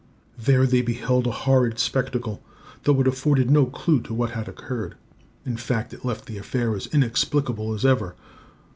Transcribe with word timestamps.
There 0.39 0.65
they 0.65 0.81
beheld 0.81 1.27
a 1.27 1.31
horrid 1.45 1.77
spectacle, 1.77 2.41
though 2.85 2.99
it 3.01 3.07
afforded 3.07 3.51
no 3.51 3.67
clue 3.67 4.01
to 4.01 4.15
what 4.15 4.31
had 4.31 4.47
occurred. 4.47 4.95
In 5.45 5.57
fact 5.57 5.93
it 5.93 6.03
left 6.03 6.25
the 6.25 6.39
affair 6.39 6.75
as 6.75 6.87
inexplicable 6.87 7.71
as 7.75 7.85
ever. 7.85 8.15